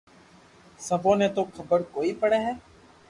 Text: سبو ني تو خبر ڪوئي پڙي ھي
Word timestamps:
سبو 0.87 1.11
ني 1.19 1.27
تو 1.35 1.41
خبر 1.55 1.79
ڪوئي 1.93 2.11
پڙي 2.21 2.39
ھي 2.45 2.53